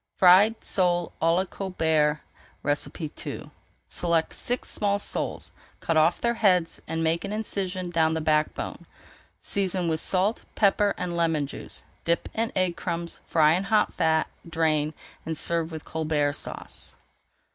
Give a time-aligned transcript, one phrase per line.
[0.17, 2.21] FRIED SOLE À LA COLBERT
[2.65, 3.51] II
[3.87, 8.55] Select six small soles, cut off their heads, and make an incision down the back
[8.55, 8.87] bone.
[9.41, 13.93] Season with salt, pepper, and lemon juice, dip in egg and crumbs, fry in hot
[13.93, 16.95] fat, drain, and serve with Colbert Sauce.